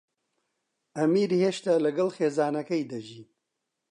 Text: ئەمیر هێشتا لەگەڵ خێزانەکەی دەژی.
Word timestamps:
ئەمیر 0.97 1.31
هێشتا 1.41 1.73
لەگەڵ 1.85 2.09
خێزانەکەی 2.17 2.83
دەژی. 2.91 3.23